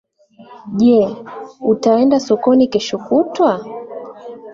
Je, 0.77 1.01
utaenda 1.71 2.19
sokoni 2.23 2.67
kesho 2.77 2.97
kutwa? 3.11 3.51